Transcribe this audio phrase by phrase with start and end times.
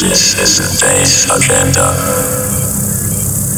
[0.00, 1.92] This is the Bass Agenda.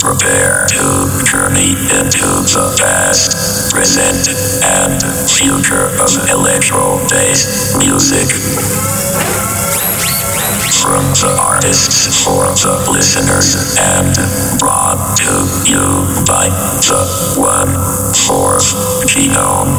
[0.02, 4.26] Prepare to journey into the past, present,
[4.66, 4.98] and
[5.30, 8.26] future of electro bass music.
[10.82, 14.10] From the artists for the listeners and
[14.58, 16.50] brought to you by
[16.82, 17.06] the
[17.38, 17.70] One
[18.26, 18.66] Fourth
[19.06, 19.78] Genome.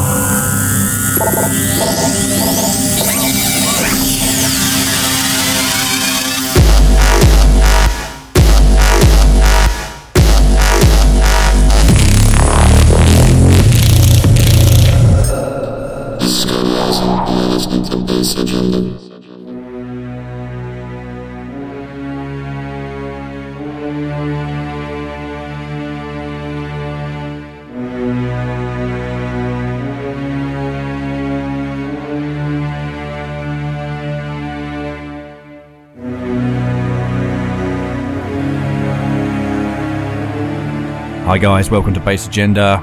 [41.34, 42.78] Hi guys, welcome to Bass Agenda.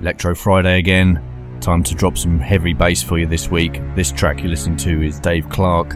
[0.00, 1.22] Electro Friday again.
[1.60, 3.80] Time to drop some heavy bass for you this week.
[3.94, 5.94] This track you're listening to is Dave Clarke,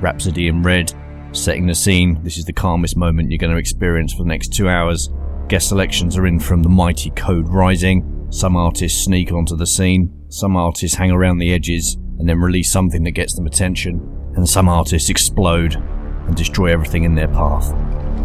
[0.00, 0.94] Rhapsody in Red,
[1.32, 2.22] setting the scene.
[2.22, 5.10] This is the calmest moment you're going to experience for the next two hours.
[5.48, 8.28] Guest selections are in from the mighty Code Rising.
[8.30, 12.70] Some artists sneak onto the scene, some artists hang around the edges and then release
[12.70, 13.98] something that gets them attention,
[14.36, 17.72] and some artists explode and destroy everything in their path.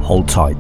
[0.03, 0.58] Hold tight.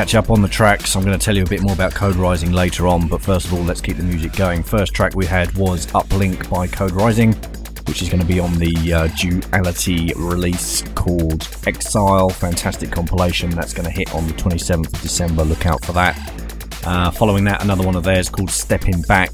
[0.00, 0.96] Catch up on the tracks.
[0.96, 3.44] I'm going to tell you a bit more about Code Rising later on, but first
[3.44, 4.62] of all, let's keep the music going.
[4.62, 7.34] First track we had was Uplink by Code Rising,
[7.86, 12.30] which is going to be on the uh, Duality release called Exile.
[12.30, 15.44] Fantastic compilation that's going to hit on the 27th of December.
[15.44, 16.16] Look out for that.
[16.86, 19.28] Uh, following that, another one of theirs called Stepping Back,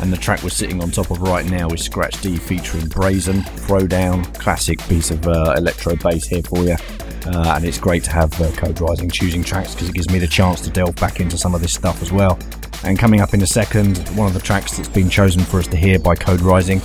[0.00, 3.40] and the track we're sitting on top of right now is Scratch D featuring Brazen,
[3.40, 6.76] Throwdown, classic piece of uh, electro bass here for you.
[7.26, 10.18] Uh, and it's great to have uh, Code Rising choosing tracks because it gives me
[10.18, 12.38] the chance to delve back into some of this stuff as well.
[12.84, 15.68] And coming up in a second, one of the tracks that's been chosen for us
[15.68, 16.80] to hear by Code Rising.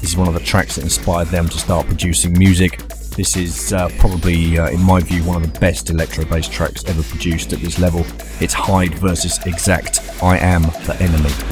[0.00, 2.78] This is one of the tracks that inspired them to start producing music.
[3.16, 6.84] This is uh, probably, uh, in my view, one of the best electro bass tracks
[6.84, 8.04] ever produced at this level.
[8.40, 10.00] It's Hyde versus Exact.
[10.22, 11.47] I am the enemy.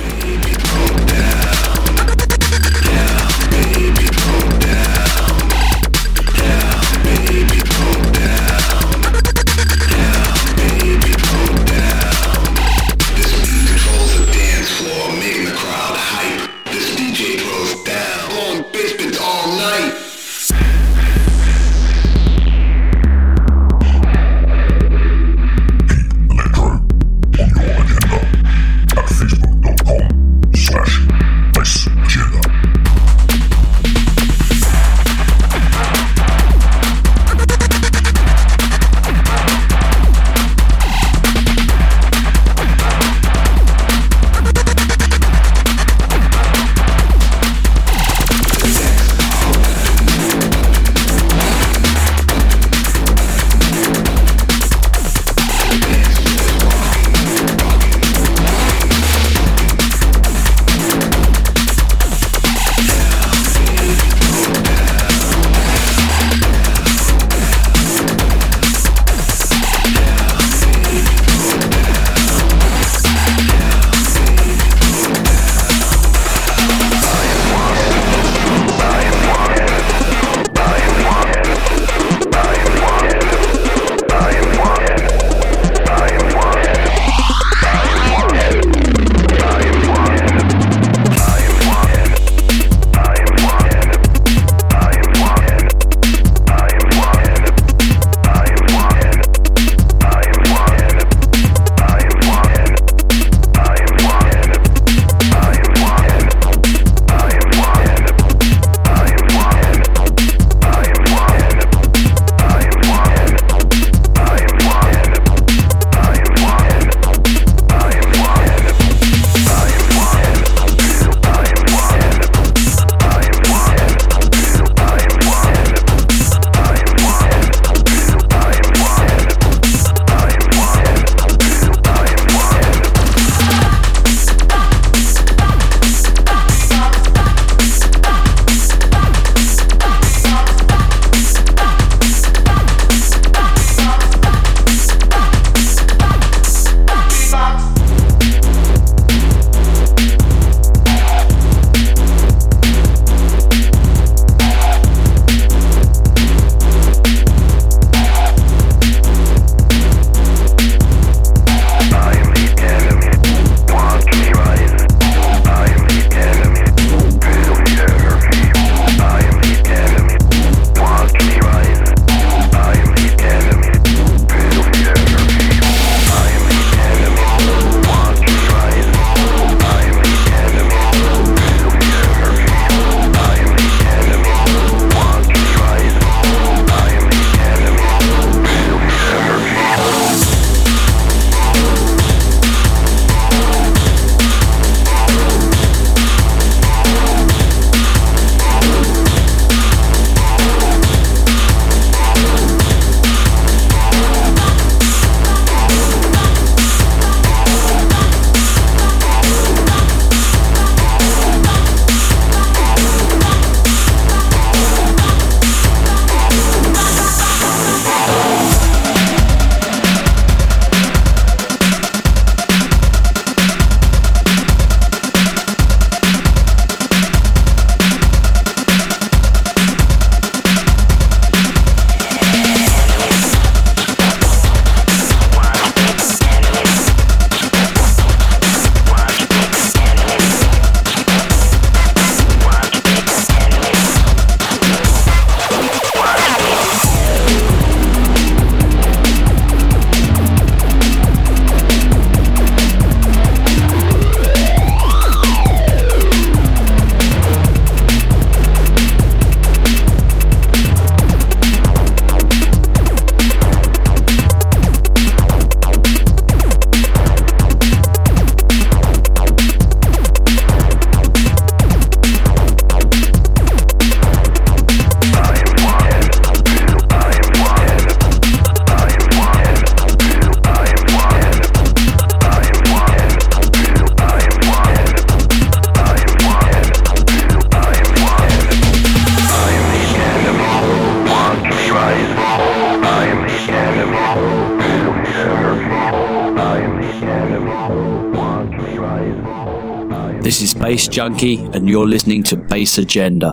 [300.26, 303.30] This is Bass Junkie, and you're listening to Bass Agenda.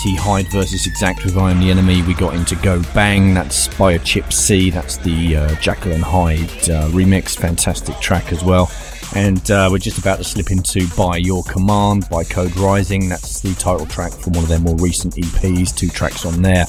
[0.00, 3.34] Mighty Hyde versus Exact with I Am the Enemy, we got into Go Bang.
[3.34, 4.70] That's by a Chip C.
[4.70, 7.36] That's the uh, and Hyde uh, remix.
[7.36, 8.70] Fantastic track as well.
[9.14, 13.10] And uh, we're just about to slip into By Your Command by Code Rising.
[13.10, 15.76] That's the title track from one of their more recent EPs.
[15.76, 16.64] Two tracks on there.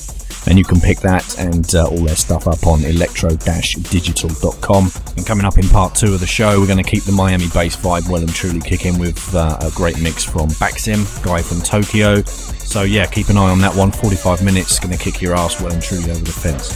[0.47, 4.91] And you can pick that and uh, all their stuff up on electro-digital.com.
[5.17, 7.47] And coming up in part two of the show, we're going to keep the Miami
[7.53, 11.61] bass vibe well and truly kicking with uh, a great mix from Baxim, guy from
[11.61, 12.21] Tokyo.
[12.23, 13.91] So, yeah, keep an eye on that one.
[13.91, 16.71] 45 minutes, going to kick your ass well and truly over the fence.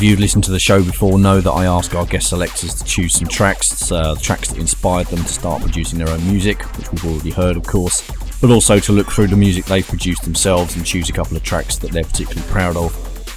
[0.00, 2.06] For those of you who listened to the show before, know that I ask our
[2.06, 6.08] guest selectors to choose some tracks, uh, tracks that inspired them to start producing their
[6.08, 8.10] own music, which we've already heard, of course,
[8.40, 11.42] but also to look through the music they've produced themselves and choose a couple of
[11.42, 12.96] tracks that they're particularly proud of.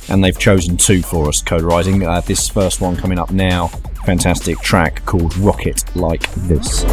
[0.09, 2.07] And they've chosen two for us, Code Rising.
[2.07, 3.67] Uh, this first one coming up now,
[4.05, 6.85] fantastic track called Rocket Like This.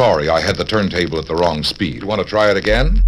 [0.00, 2.04] Sorry, I had the turntable at the wrong speed.
[2.04, 3.02] Want to try it again?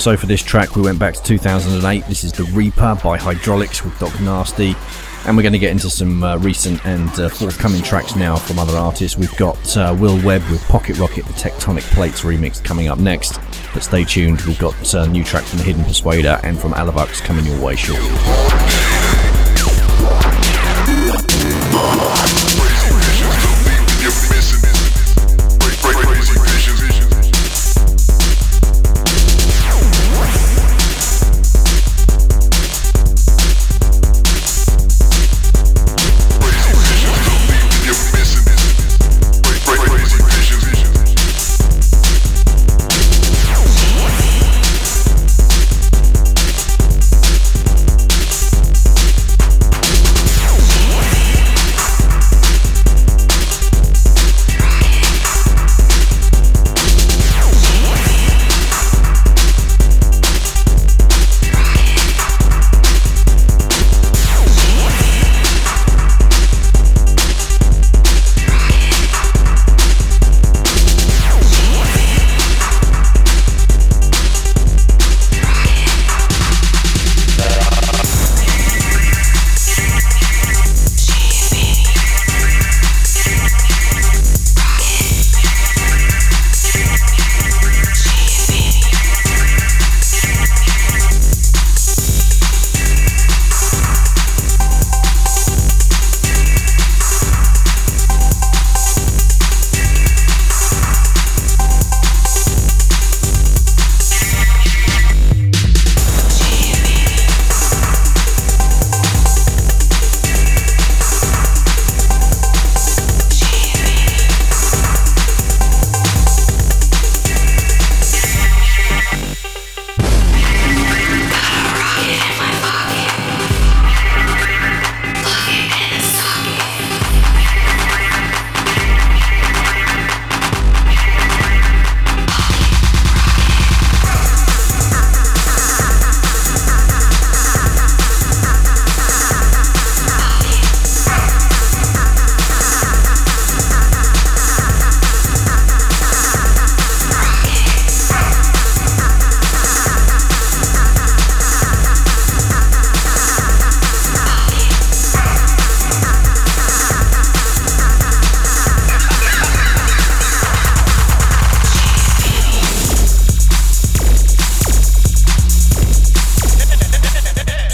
[0.00, 2.06] So for this track, we went back to 2008.
[2.06, 4.74] This is The Reaper by Hydraulics with Doc Nasty.
[5.26, 8.58] And we're going to get into some uh, recent and uh, forthcoming tracks now from
[8.58, 9.18] other artists.
[9.18, 13.38] We've got uh, Will Webb with Pocket Rocket, the Tectonic Plates remix coming up next.
[13.74, 16.72] But stay tuned, we've got a uh, new track from The Hidden Persuader and from
[16.72, 18.08] Alavux coming your way shortly.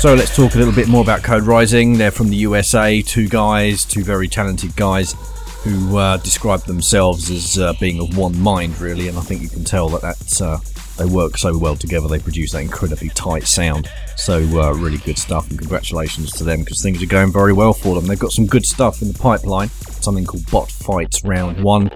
[0.06, 1.94] So let's talk a little bit more about Code Rising.
[1.94, 5.16] They're from the USA, two guys, two very talented guys
[5.64, 9.48] who uh, describe themselves as uh, being of one mind, really, and I think you
[9.48, 10.60] can tell that that's, uh,
[10.96, 12.06] they work so well together.
[12.06, 13.90] They produce that incredibly tight sound.
[14.16, 17.72] So uh, really good stuff, and congratulations to them because things are going very well
[17.72, 18.06] for them.
[18.06, 19.70] They've got some good stuff in the pipeline.
[20.06, 21.86] Something called Bot Fights Round One,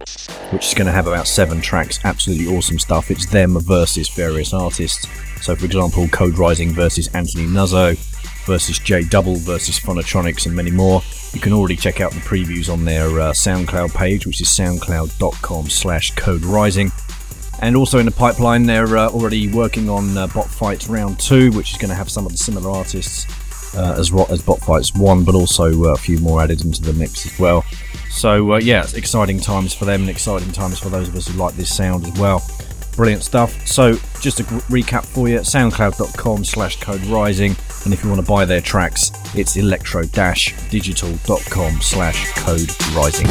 [0.50, 2.00] which is going to have about seven tracks.
[2.04, 3.08] Absolutely awesome stuff.
[3.08, 5.06] It's them versus various artists.
[5.40, 7.96] So, for example, Code Rising versus Anthony Nuzzo,
[8.46, 11.02] versus J Double versus Phonotronics, and many more.
[11.32, 15.70] You can already check out the previews on their uh, SoundCloud page, which is soundcloud.com
[15.70, 16.90] slash Code Rising.
[17.62, 21.52] And also in the pipeline, they're uh, already working on uh, Bot Fights Round 2,
[21.52, 23.24] which is going to have some of the similar artists
[23.76, 26.92] uh, as, as Bot Fights 1, but also uh, a few more added into the
[26.92, 27.64] mix as well.
[28.10, 31.28] So, uh, yeah, it's exciting times for them and exciting times for those of us
[31.28, 32.42] who like this sound as well.
[32.96, 33.66] Brilliant stuff.
[33.66, 37.56] So, just a recap for you soundcloud.com slash code rising.
[37.84, 43.28] And if you want to buy their tracks, it's electro-digital.com slash code rising.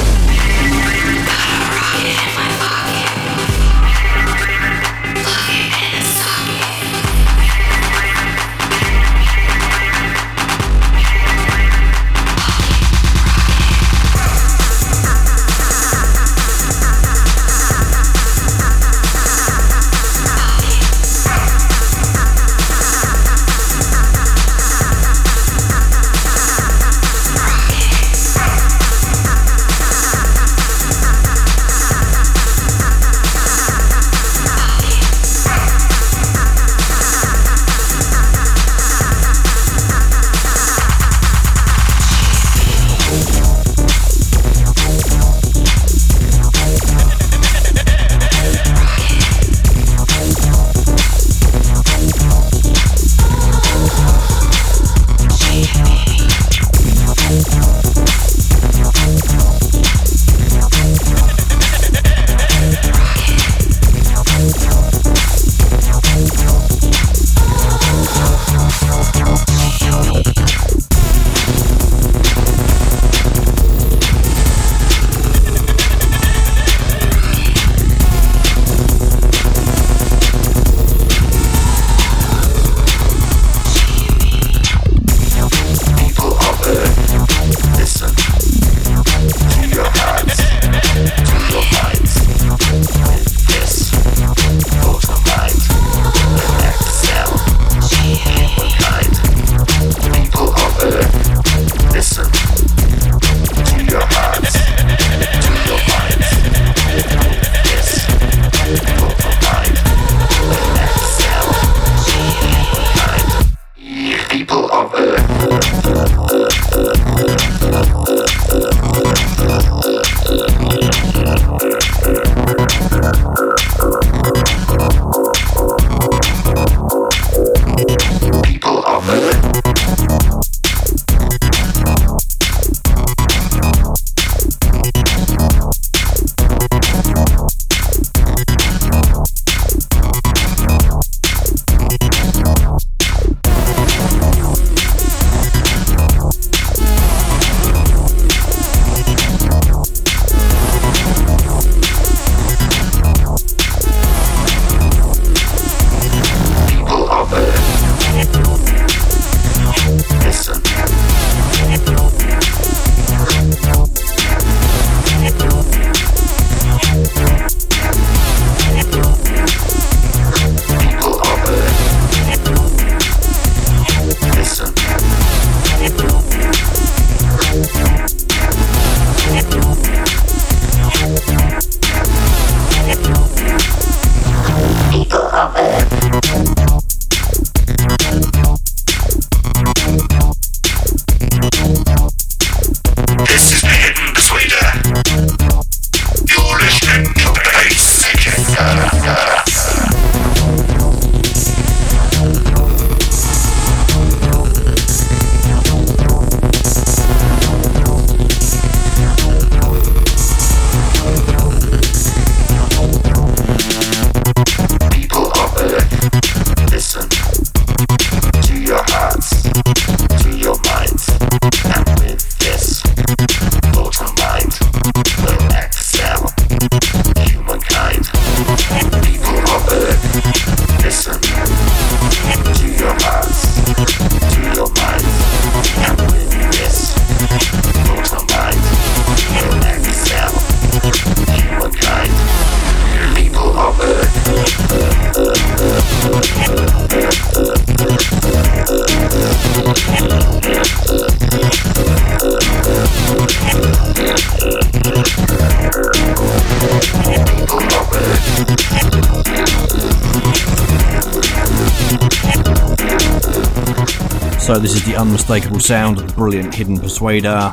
[265.30, 267.51] Unmistakable sound of the brilliant Hidden Persuader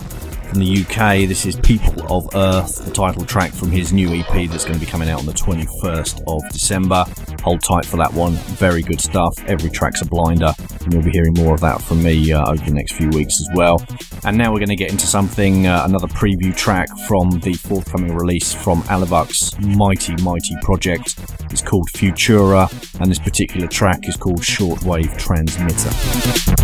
[0.49, 1.29] from the UK.
[1.29, 4.81] This is People of Earth, the title track from his new EP that's going to
[4.81, 7.05] be coming out on the 21st of December.
[7.43, 8.33] Hold tight for that one.
[8.57, 9.35] Very good stuff.
[9.47, 10.55] Every track's a blinder,
[10.85, 13.43] and you'll be hearing more of that from me uh, over the next few weeks
[13.43, 13.85] as well.
[14.25, 18.15] And now we're going to get into something, uh, another preview track from the forthcoming
[18.15, 21.17] release from Alevuk's mighty, mighty project.
[21.51, 22.71] It's called Futura,
[23.03, 26.56] and this particular track is called Shortwave Transmitter.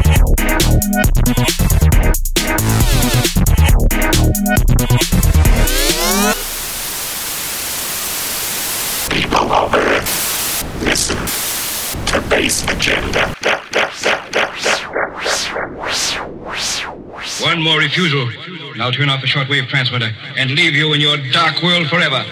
[17.40, 18.30] One more refusal.
[18.80, 22.24] I'll turn off the shortwave transmitter and leave you in your dark world forever.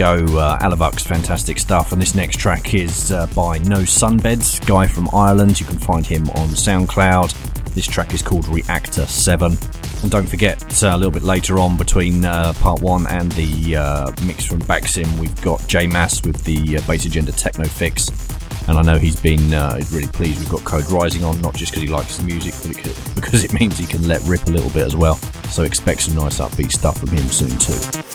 [0.00, 1.92] Go, uh, Alevuk's fantastic stuff.
[1.92, 5.60] And this next track is uh, by No Sunbeds, guy from Ireland.
[5.60, 7.74] You can find him on SoundCloud.
[7.74, 9.58] This track is called Reactor 7.
[10.00, 13.76] And don't forget, uh, a little bit later on between uh, part one and the
[13.76, 18.08] uh, mix from Baxim, we've got Jay Mass with the uh, Bass Agenda Techno Fix.
[18.68, 21.72] And I know he's been uh, really pleased we've got Code Rising on, not just
[21.72, 24.70] because he likes the music, but because it means he can let rip a little
[24.70, 25.16] bit as well.
[25.50, 28.09] So expect some nice upbeat stuff from him soon too.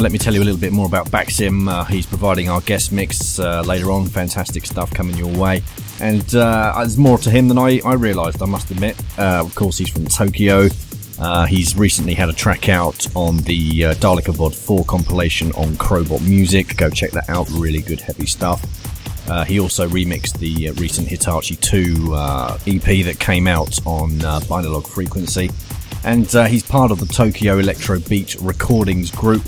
[0.00, 1.68] Let me tell you a little bit more about Baxim.
[1.68, 4.06] Uh, he's providing our guest mix uh, later on.
[4.06, 5.62] Fantastic stuff coming your way.
[6.00, 8.96] And uh, there's more to him than I, I realised, I must admit.
[9.18, 10.68] Uh, of course, he's from Tokyo.
[11.18, 16.26] Uh, he's recently had a track out on the uh, Dalekavod 4 compilation on Crowbot
[16.28, 16.76] Music.
[16.76, 17.50] Go check that out.
[17.50, 18.64] Really good, heavy stuff.
[19.46, 24.86] He also remixed the recent Hitachi 2 uh, EP that came out on uh, Binalog
[24.86, 25.50] Frequency.
[26.04, 29.42] And uh, he's part of the Tokyo Electro Beat Recordings Group,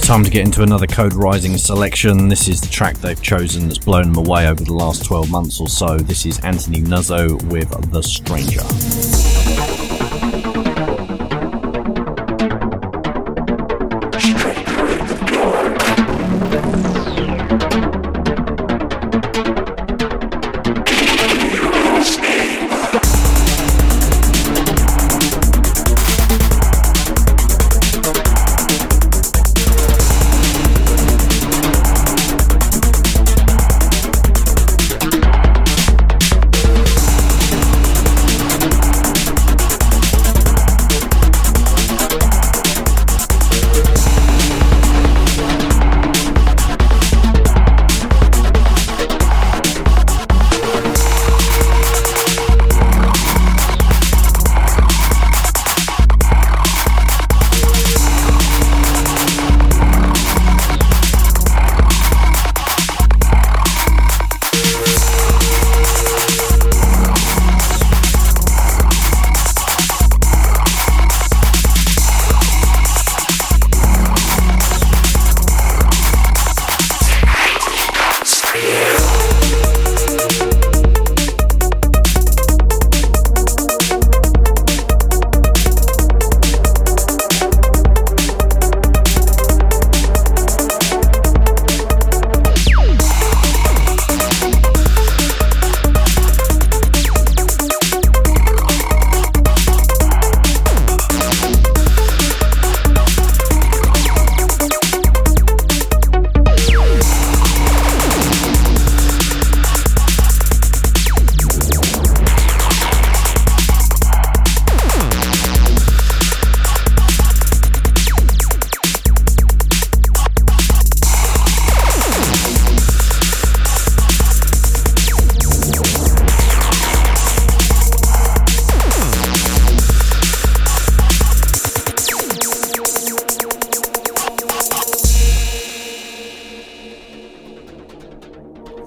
[0.02, 2.26] Time to get into another Code Rising selection.
[2.28, 5.60] This is the track they've chosen that's blown them away over the last 12 months
[5.60, 5.96] or so.
[5.96, 8.62] This is Anthony Nuzzo with The Stranger.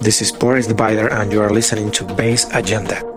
[0.05, 3.14] This is Boris the Bider, and you are listening to Bass Agenda.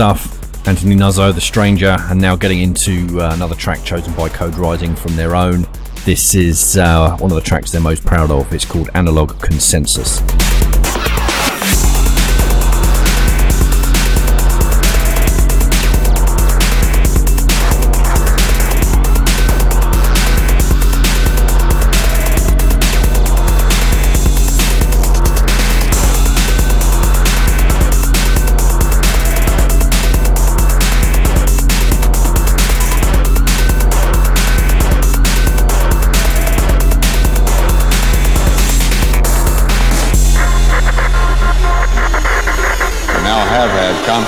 [0.00, 0.66] Stuff.
[0.66, 4.96] Anthony Nuzzo, The Stranger, and now getting into uh, another track chosen by Code Rising
[4.96, 5.66] from their own.
[6.06, 8.50] This is uh, one of the tracks they're most proud of.
[8.50, 10.22] It's called Analog Consensus.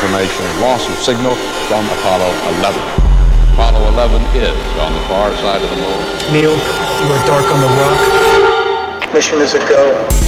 [0.02, 1.36] Confirmation of loss of signal
[1.68, 2.26] from Apollo
[2.58, 2.82] 11.
[3.52, 6.32] Apollo 11 is on the far side of the moon.
[6.32, 9.14] Neil, you are dark on the rock.
[9.14, 10.21] Mission is a go.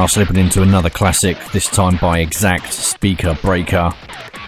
[0.00, 3.92] now slipping into another classic, this time by Exact Speaker Breaker.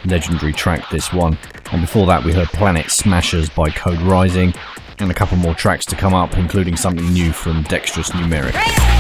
[0.07, 1.37] Legendary track, this one.
[1.73, 4.55] And before that, we heard Planet Smashers by Code Rising,
[4.99, 8.92] and a couple more tracks to come up, including something new from Dexterous Numeric.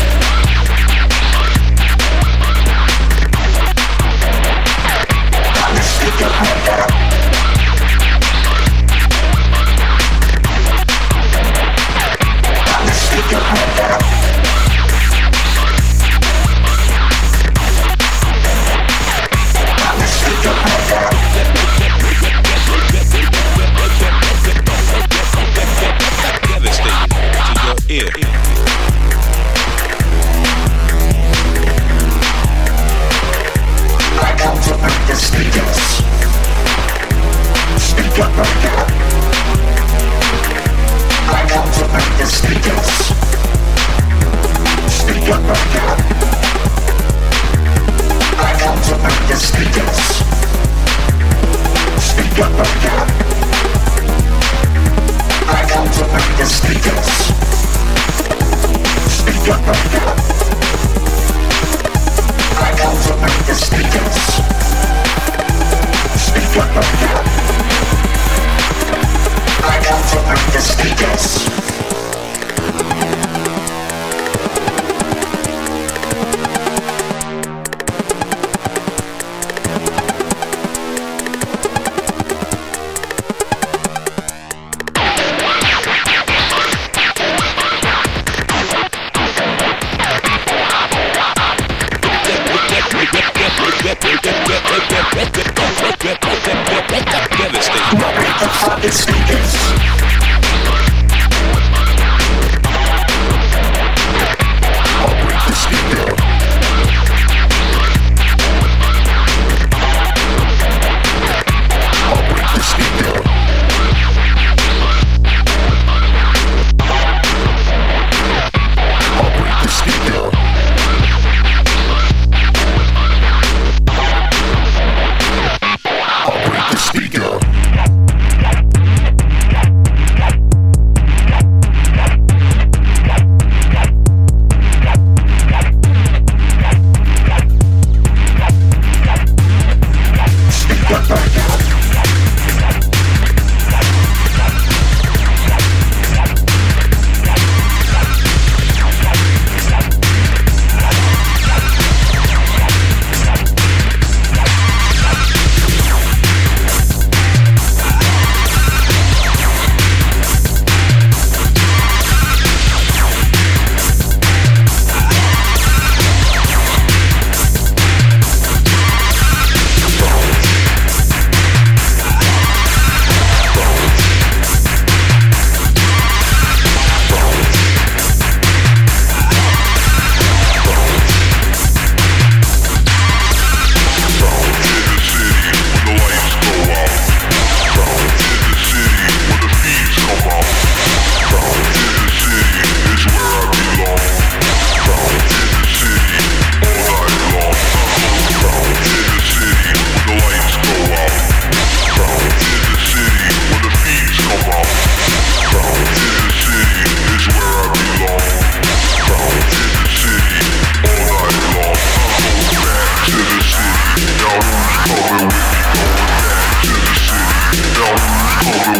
[218.62, 218.78] Whitney,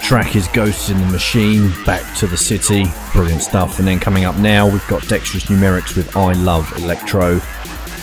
[0.05, 2.84] Track is Ghosts in the Machine, Back to the City,
[3.14, 3.78] brilliant stuff.
[3.78, 7.40] And then coming up now, we've got Dexterous Numerics with I Love Electro.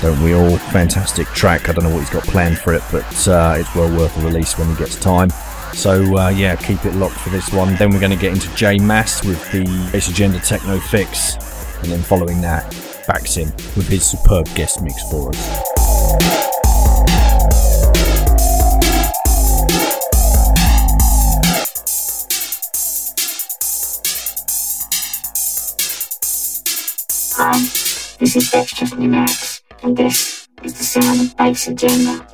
[0.02, 0.58] Don't we all?
[0.58, 1.70] Fantastic track.
[1.70, 4.26] I don't know what he's got planned for it, but uh, it's well worth a
[4.26, 5.30] release when he gets time.
[5.74, 7.76] So uh, yeah, keep it locked for this one.
[7.76, 11.36] Then we're going to get into Jay Mass with the Bass Agenda Techno Fix,
[11.84, 12.64] and then following that,
[13.08, 16.51] Baxim with his superb guest mix for us.
[28.34, 32.26] This is Dexterous Numerics, and this is the sound of Bass Agenda.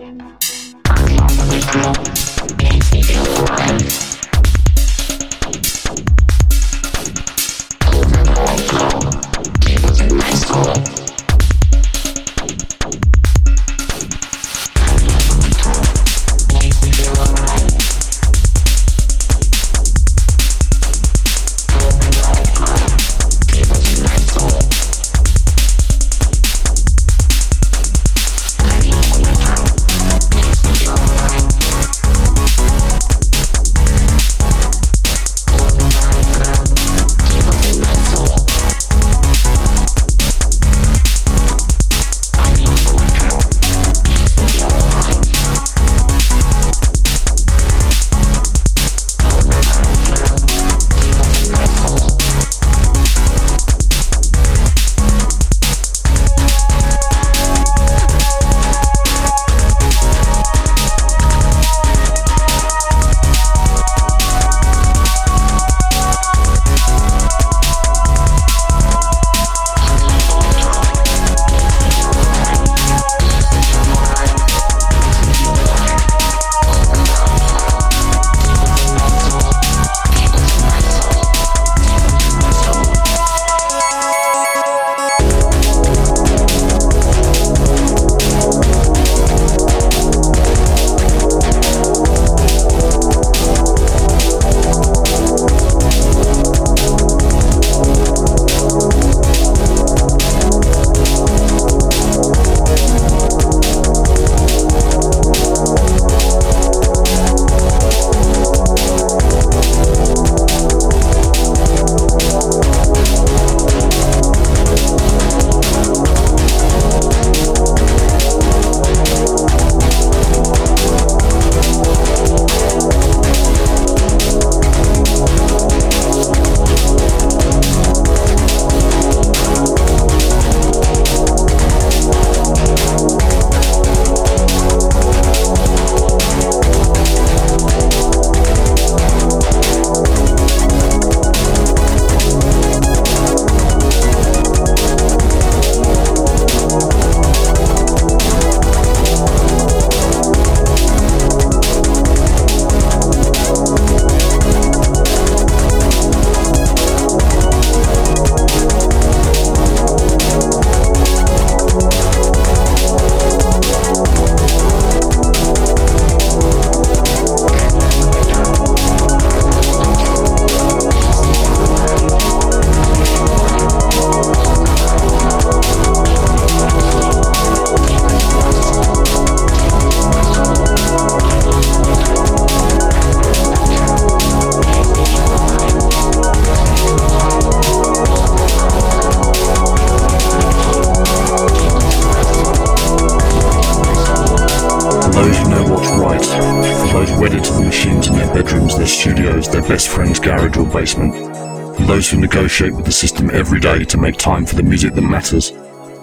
[203.38, 205.52] Every day to make time for the music that matters.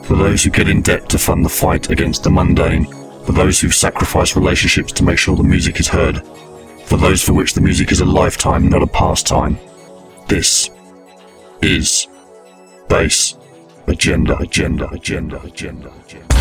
[0.06, 2.84] For those who get in debt to fund the fight against the mundane.
[3.24, 6.22] For those who sacrifice relationships to make sure the music is heard.
[6.84, 9.58] For those for which the music is a lifetime, not a pastime.
[10.28, 10.70] This
[11.60, 12.06] is
[12.88, 13.36] Bass
[13.88, 16.34] Agenda, Agenda, Agenda, Agenda, Agenda.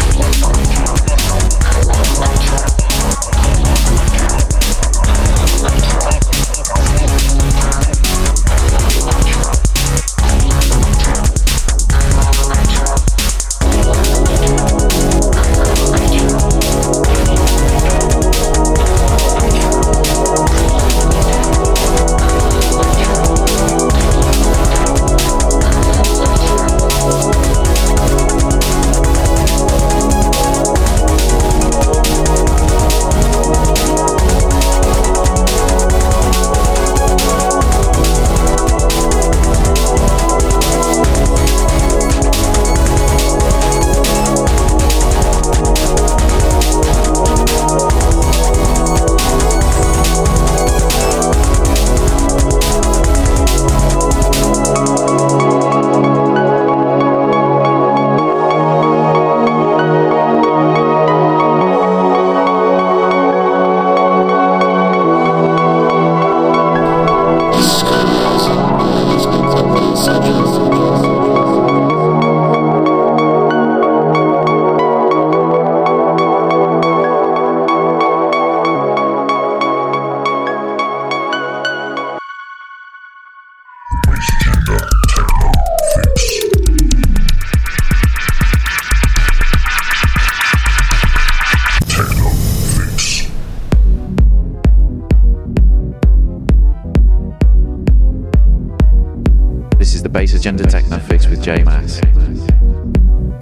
[100.54, 102.00] Agenda Techno Fix with Jay Mass.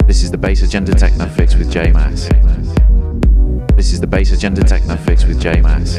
[0.06, 2.26] This is the Bass Agenda Techno Fix with Jay Mass.
[3.76, 5.98] This is the Bass Agenda Techno Fix with Jay Mass.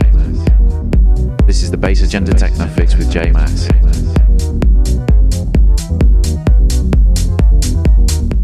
[1.46, 3.68] This is the Bass Agenda Techno Fix with Jay Mass.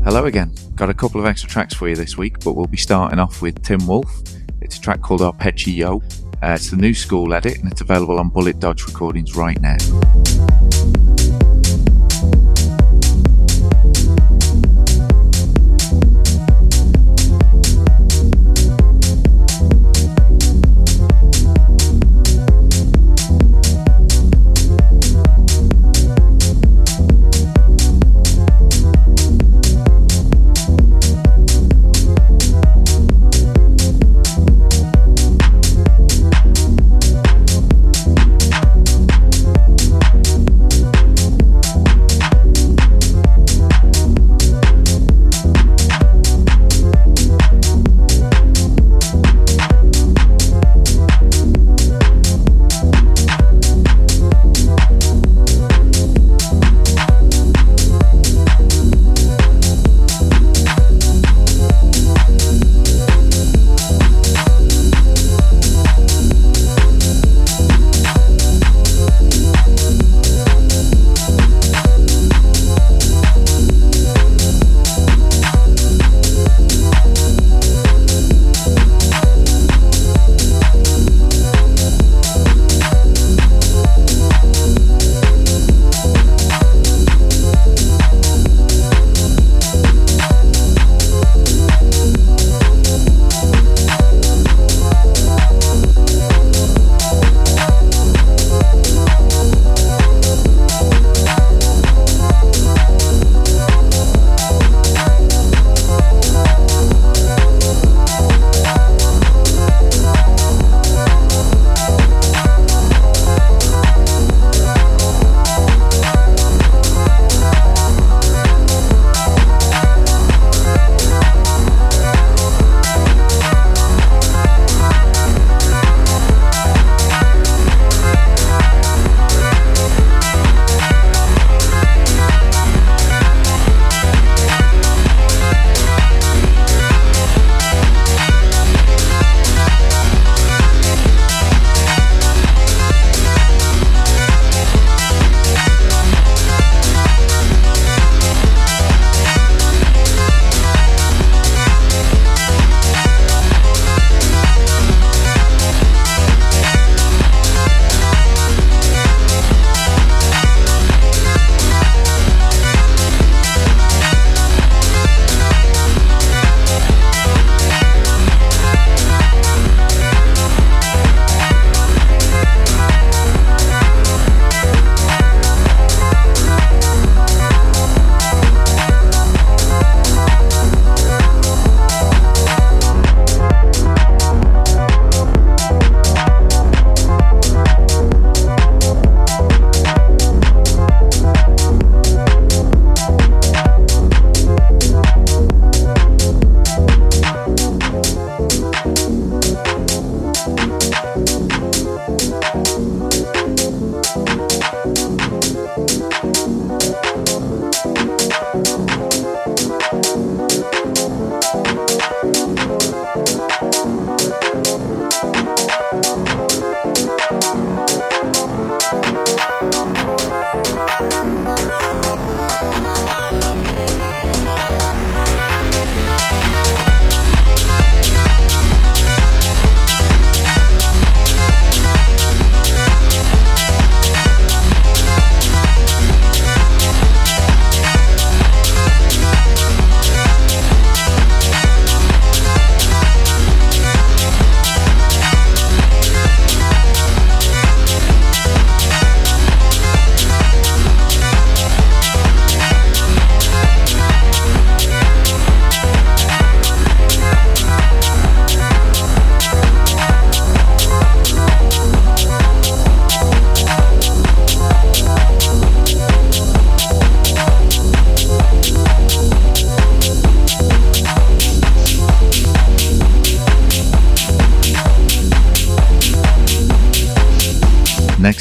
[0.03, 0.53] Hello again.
[0.75, 3.41] Got a couple of extra tracks for you this week, but we'll be starting off
[3.41, 4.21] with Tim Wolf.
[4.61, 6.03] It's a track called Arpeggi Yo.
[6.43, 9.77] Uh, it's the new school edit and it's available on Bullet Dodge Recordings right now.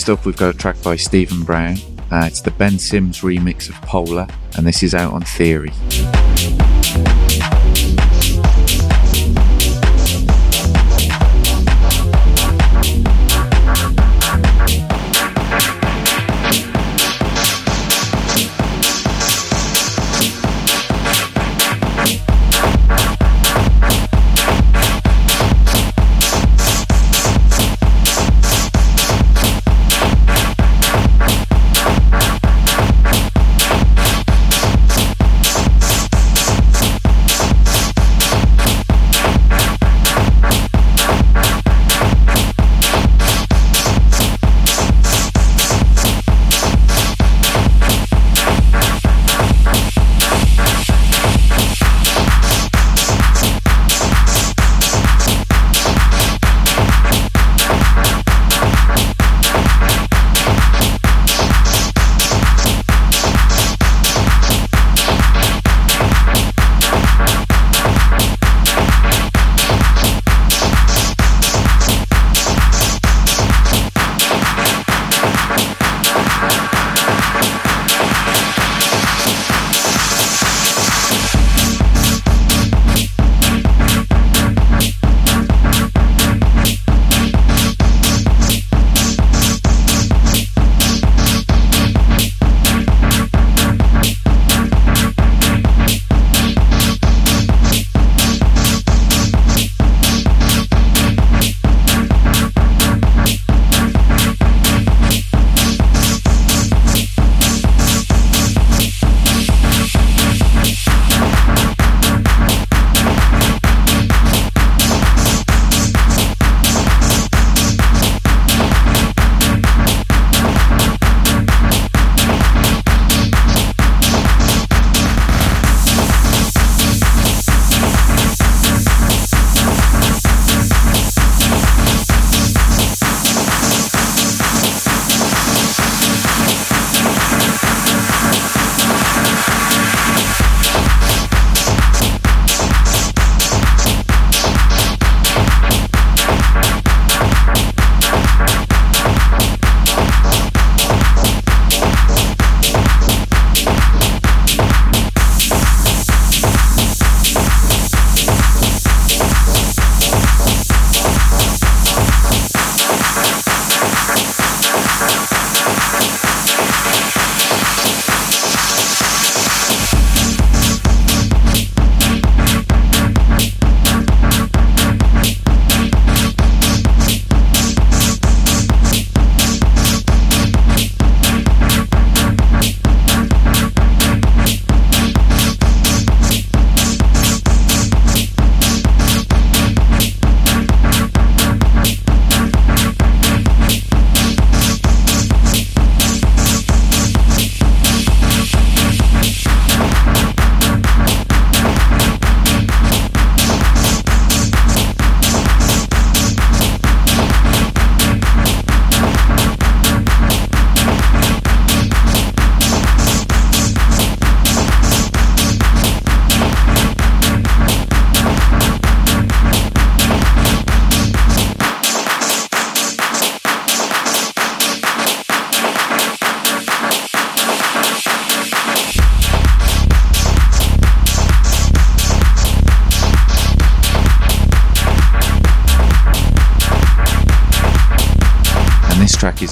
[0.09, 1.77] Next up, we've got a track by Stephen Brown.
[2.11, 4.27] Uh, it's the Ben Sims remix of Polar,
[4.57, 5.71] and this is out on Theory.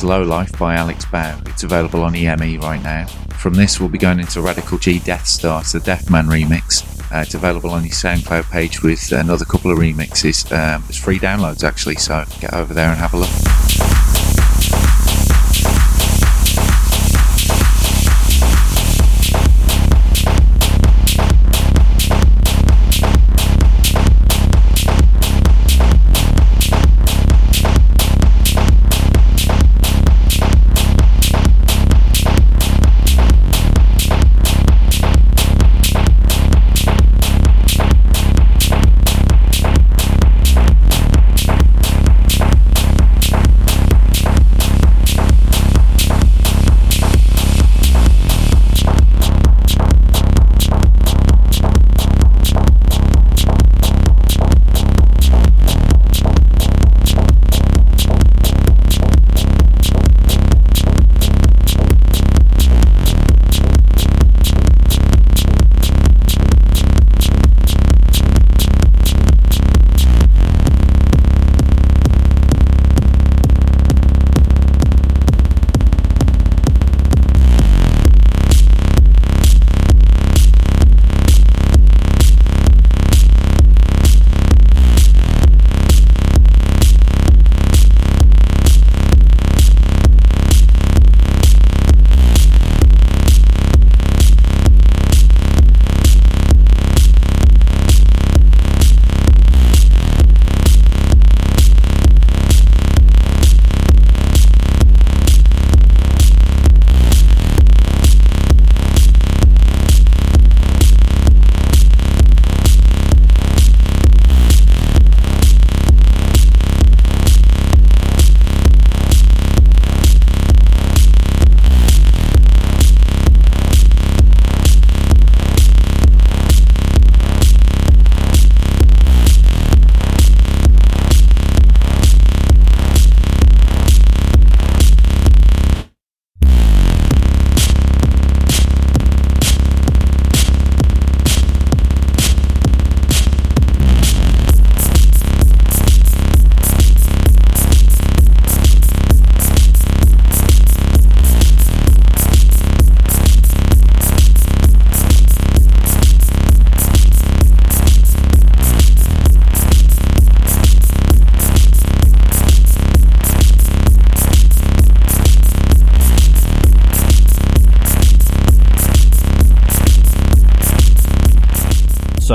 [0.06, 1.36] Low Life by Alex Bau.
[1.46, 3.06] It's available on EME right now.
[3.40, 6.86] From this, we'll be going into Radical G Death Star, the Deathman remix.
[7.12, 10.50] Uh, it's available on his SoundCloud page with another couple of remixes.
[10.52, 13.45] Um, it's free downloads actually, so get over there and have a look.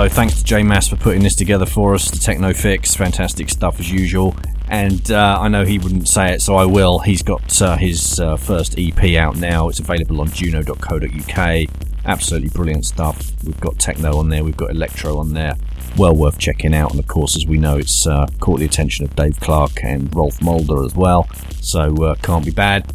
[0.02, 2.10] So thanks to Jay Mass for putting this together for us.
[2.10, 4.36] The Techno Fix, fantastic stuff as usual.
[4.68, 6.98] And uh, I know he wouldn't say it, so I will.
[6.98, 9.70] He's got uh, his uh, first EP out now.
[9.70, 11.68] It's available on juno.co.uk.
[12.04, 13.32] Absolutely brilliant stuff.
[13.44, 15.54] We've got techno on there, we've got electro on there.
[15.96, 16.90] Well worth checking out.
[16.90, 20.12] And of course, as we know, it's uh, caught the attention of Dave Clarke and
[20.16, 21.30] Rolf Mulder as well.
[21.60, 22.92] So uh, can't be bad.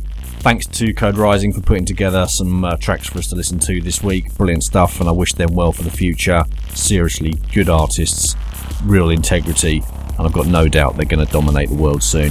[0.47, 3.81] Thanks to Code Rising for putting together some uh, tracks for us to listen to
[3.81, 4.33] this week.
[4.37, 6.45] Brilliant stuff, and I wish them well for the future.
[6.69, 8.37] Seriously, good artists,
[8.85, 9.83] real integrity,
[10.17, 12.31] and I've got no doubt they're going to dominate the world soon.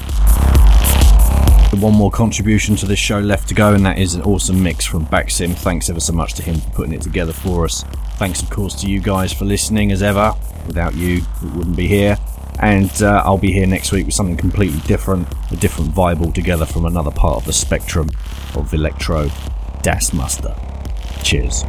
[1.82, 4.86] One more contribution to this show left to go, and that is an awesome mix
[4.86, 5.54] from Baxim.
[5.54, 7.84] Thanks ever so much to him for putting it together for us.
[8.16, 10.34] Thanks, of course, to you guys for listening as ever.
[10.68, 12.18] Without you, we wouldn't be here.
[12.60, 16.66] And uh, I'll be here next week with something completely different, a different vibe altogether
[16.66, 18.10] from another part of the spectrum
[18.56, 19.30] of electro.
[19.82, 20.56] Das Muster.
[21.24, 21.64] Cheers.